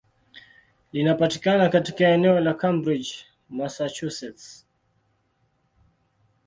Linapatikana 0.93 1.69
katika 1.69 2.07
eneo 2.07 2.39
la 2.39 2.53
Cambridge, 2.53 3.09
Massachusetts. 3.49 4.67